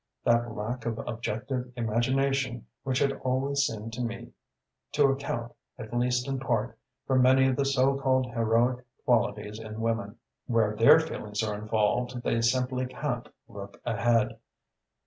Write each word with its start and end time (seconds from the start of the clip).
that 0.23 0.51
lack 0.55 0.87
of 0.87 0.97
objective 1.05 1.71
imagination 1.75 2.65
which 2.81 2.97
had 2.97 3.11
always 3.21 3.59
seemed 3.59 3.93
to 3.93 4.01
me 4.01 4.31
to 4.91 5.03
account, 5.05 5.53
at 5.77 5.95
least 5.95 6.27
in 6.27 6.39
part, 6.39 6.75
for 7.05 7.19
many 7.19 7.47
of 7.47 7.55
the 7.55 7.65
so 7.65 7.95
called 7.99 8.25
heroic 8.33 8.83
qualities 9.05 9.59
in 9.59 9.79
women. 9.79 10.15
When 10.47 10.75
their 10.75 10.99
feelings 10.99 11.43
are 11.43 11.53
involved 11.53 12.23
they 12.23 12.41
simply 12.41 12.87
can't 12.87 13.29
look 13.47 13.79
ahead. 13.85 14.39